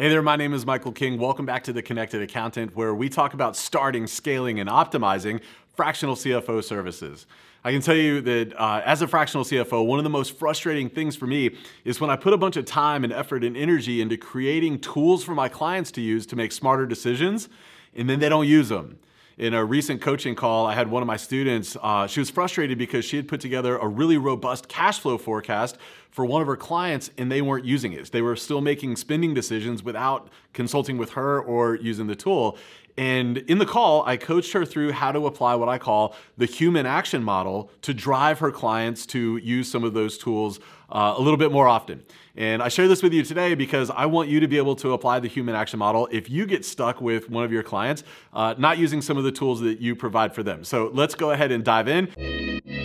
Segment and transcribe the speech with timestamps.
[0.00, 1.18] Hey there, my name is Michael King.
[1.18, 5.40] Welcome back to The Connected Accountant, where we talk about starting, scaling, and optimizing
[5.74, 7.26] fractional CFO services.
[7.64, 10.88] I can tell you that uh, as a fractional CFO, one of the most frustrating
[10.88, 14.00] things for me is when I put a bunch of time and effort and energy
[14.00, 17.48] into creating tools for my clients to use to make smarter decisions,
[17.92, 19.00] and then they don't use them
[19.38, 22.76] in a recent coaching call, I had one of my students, uh, she was frustrated
[22.76, 25.78] because she had put together a really robust cash flow forecast
[26.10, 28.10] for one of her clients and they weren't using it.
[28.10, 32.58] They were still making spending decisions without consulting with her or using the tool.
[32.98, 36.46] And in the call, I coached her through how to apply what I call the
[36.46, 40.58] human action model to drive her clients to use some of those tools
[40.90, 42.02] uh, a little bit more often.
[42.34, 44.94] And I share this with you today because I want you to be able to
[44.94, 48.02] apply the human action model if you get stuck with one of your clients
[48.32, 50.64] uh, not using some of the tools that you provide for them.
[50.64, 52.77] So let's go ahead and dive in.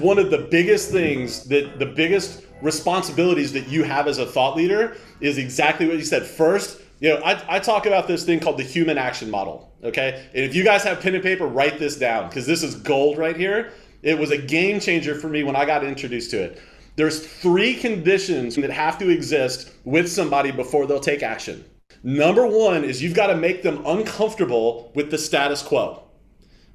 [0.00, 4.56] One of the biggest things that the biggest responsibilities that you have as a thought
[4.56, 6.24] leader is exactly what you said.
[6.24, 9.72] First, you know, I, I talk about this thing called the human action model.
[9.82, 10.26] Okay.
[10.34, 13.18] And if you guys have pen and paper, write this down because this is gold
[13.18, 13.72] right here.
[14.02, 16.60] It was a game changer for me when I got introduced to it.
[16.96, 21.64] There's three conditions that have to exist with somebody before they'll take action.
[22.02, 26.03] Number one is you've got to make them uncomfortable with the status quo.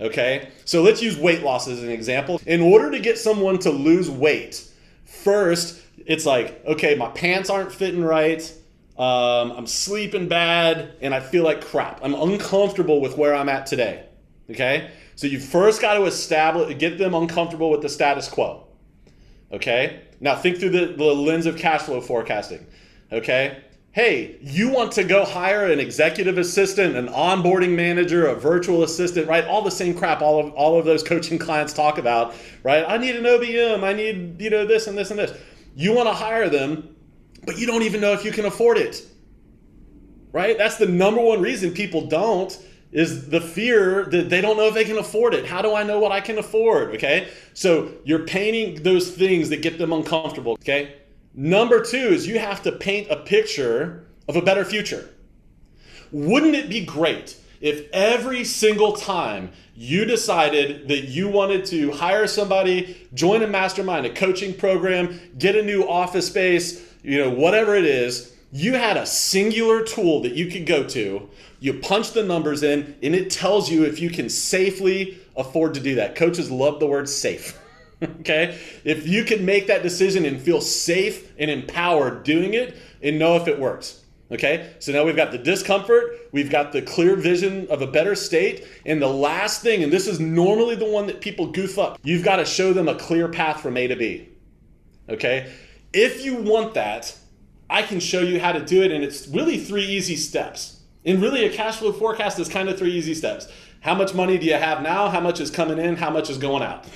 [0.00, 0.50] Okay?
[0.64, 2.40] So let's use weight loss as an example.
[2.46, 4.66] In order to get someone to lose weight,
[5.04, 8.42] first, it's like, okay, my pants aren't fitting right.
[8.98, 12.00] Um, I'm sleeping bad and I feel like crap.
[12.02, 14.06] I'm uncomfortable with where I'm at today.
[14.50, 14.90] Okay?
[15.16, 18.66] So you first got to establish, get them uncomfortable with the status quo.
[19.52, 20.02] Okay?
[20.20, 22.66] Now think through the, the lens of cash flow forecasting.
[23.12, 23.62] Okay?
[23.94, 29.28] Hey, you want to go hire an executive assistant, an onboarding manager, a virtual assistant,
[29.28, 29.44] right?
[29.44, 32.84] All the same crap all of all of those coaching clients talk about, right?
[32.86, 35.32] I need an OBM, I need, you know, this and this and this.
[35.76, 36.96] You want to hire them,
[37.46, 39.00] but you don't even know if you can afford it.
[40.32, 40.58] Right?
[40.58, 42.58] That's the number one reason people don't
[42.90, 45.46] is the fear that they don't know if they can afford it.
[45.46, 46.96] How do I know what I can afford?
[46.96, 47.28] Okay?
[47.52, 50.96] So you're painting those things that get them uncomfortable, okay?
[51.34, 55.10] Number two is you have to paint a picture of a better future.
[56.12, 62.28] Wouldn't it be great if every single time you decided that you wanted to hire
[62.28, 67.74] somebody, join a mastermind, a coaching program, get a new office space, you know, whatever
[67.74, 71.28] it is, you had a singular tool that you could go to,
[71.58, 75.80] you punch the numbers in, and it tells you if you can safely afford to
[75.80, 76.14] do that.
[76.14, 77.58] Coaches love the word safe.
[78.20, 78.58] okay?
[78.84, 83.36] If you can make that decision and feel safe and empowered doing it and know
[83.36, 84.00] if it works.
[84.32, 88.14] Okay, so now we've got the discomfort, we've got the clear vision of a better
[88.14, 92.00] state, and the last thing, and this is normally the one that people goof up,
[92.02, 94.30] you've got to show them a clear path from A to B.
[95.10, 95.52] Okay,
[95.92, 97.16] if you want that,
[97.68, 100.80] I can show you how to do it, and it's really three easy steps.
[101.04, 103.46] And really, a cash flow forecast is kind of three easy steps.
[103.80, 105.10] How much money do you have now?
[105.10, 105.96] How much is coming in?
[105.96, 106.86] How much is going out?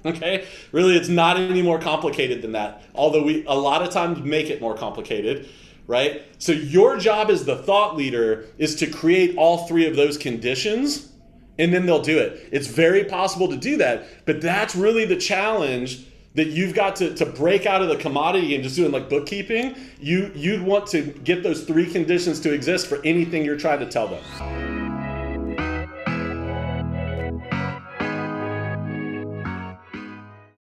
[0.04, 0.46] Okay?
[0.72, 2.82] Really, it's not any more complicated than that.
[2.94, 5.48] Although we a lot of times make it more complicated,
[5.86, 6.22] right?
[6.38, 11.08] So your job as the thought leader is to create all three of those conditions
[11.58, 12.48] and then they'll do it.
[12.52, 16.04] It's very possible to do that, but that's really the challenge
[16.34, 19.74] that you've got to, to break out of the commodity and just doing like bookkeeping.
[20.00, 23.86] You you'd want to get those three conditions to exist for anything you're trying to
[23.86, 24.67] tell them.